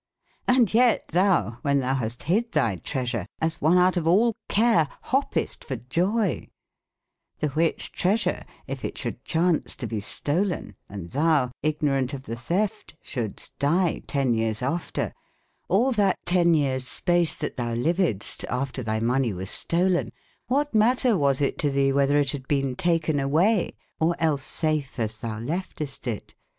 [0.47, 4.07] Hnd yet thou, when thou Action and haste hydde thy treasure, as one out of
[4.07, 6.49] a wittie all care, hoppest for joye*
[7.39, 12.33] The whiche treasure, yf it shoulde chaunce to bee stolen, ^ thou, ignoraunt of the
[12.35, 15.13] thef te, shouldestdyetenneyeares after
[15.69, 20.09] tall that tenne y eares space that thou ly vedestaf/ ter thy money was stoolen,
[20.47, 24.15] what matter was it to thee, whether it hadde bene tak/ en away e or
[24.17, 26.33] elles safe as thou lef teste it